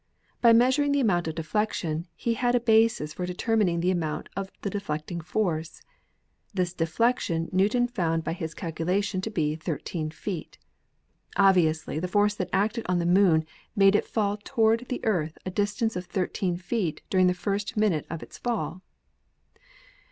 [0.41, 4.49] By measuring the amount of deflection, he had a basis for determining the amount of
[4.61, 5.83] the deflecting force.
[6.55, 10.57] This deflection New ton found by his calculation to be thirteen feet.
[11.37, 13.45] Obviously the force that acted on the Moon
[13.75, 18.07] made it fall toward the Earth a distance of thirteen feet during the first minute
[18.09, 18.81] of its fall.